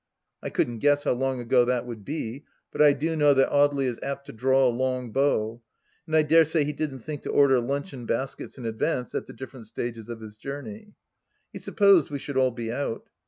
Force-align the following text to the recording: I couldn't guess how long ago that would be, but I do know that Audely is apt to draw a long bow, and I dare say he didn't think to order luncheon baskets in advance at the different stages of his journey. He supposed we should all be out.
I 0.41 0.49
couldn't 0.49 0.79
guess 0.79 1.03
how 1.03 1.11
long 1.11 1.39
ago 1.39 1.63
that 1.63 1.85
would 1.85 2.03
be, 2.03 2.43
but 2.71 2.81
I 2.81 2.91
do 2.93 3.15
know 3.15 3.35
that 3.35 3.51
Audely 3.51 3.85
is 3.85 3.99
apt 4.01 4.25
to 4.25 4.33
draw 4.33 4.67
a 4.67 4.73
long 4.73 5.11
bow, 5.11 5.61
and 6.07 6.15
I 6.15 6.23
dare 6.23 6.43
say 6.43 6.63
he 6.63 6.73
didn't 6.73 7.01
think 7.01 7.21
to 7.21 7.29
order 7.29 7.59
luncheon 7.59 8.07
baskets 8.07 8.57
in 8.57 8.65
advance 8.65 9.13
at 9.13 9.27
the 9.27 9.33
different 9.33 9.67
stages 9.67 10.09
of 10.09 10.19
his 10.19 10.37
journey. 10.37 10.95
He 11.53 11.59
supposed 11.59 12.09
we 12.09 12.17
should 12.17 12.35
all 12.35 12.49
be 12.49 12.71
out. 12.71 13.11